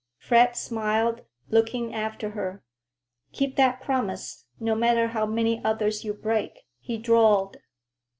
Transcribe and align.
Fred 0.17 0.57
smiled, 0.57 1.21
looking 1.51 1.93
after 1.93 2.31
her. 2.31 2.63
"Keep 3.33 3.55
that 3.57 3.83
promise, 3.83 4.45
no 4.59 4.73
matter 4.73 5.09
how 5.09 5.27
many 5.27 5.63
others 5.63 6.03
you 6.03 6.11
break," 6.11 6.61
he 6.79 6.97
drawled. 6.97 7.57